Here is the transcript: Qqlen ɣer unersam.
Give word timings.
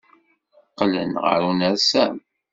Qqlen 0.71 1.11
ɣer 1.23 1.41
unersam. 1.49 2.15